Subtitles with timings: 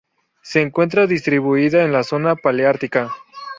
[0.41, 3.11] Se encuentra distribuida en la zona paleártica.